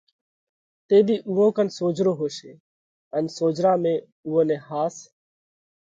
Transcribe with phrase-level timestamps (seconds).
[0.87, 2.51] تيۮِي اُوئون ڪنَ سوجھرو هوشي
[3.15, 3.93] ان سوجھرا ۾
[4.25, 4.95] اُوئون نئہ ۿاس